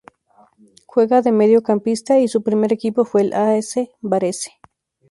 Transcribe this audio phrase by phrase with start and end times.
[0.87, 3.55] Juega de mediocampista y su primer equipo fue el A.
[3.57, 3.91] S.
[4.01, 4.55] Varese.